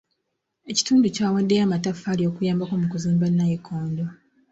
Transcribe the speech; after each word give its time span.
Ekitundu 0.71 1.07
kyawaddeyo 1.15 1.63
amataffaali 1.63 2.21
okuyambako 2.25 2.73
mu 2.81 2.87
kuzimba 2.91 3.25
nnayikondo. 3.29 4.05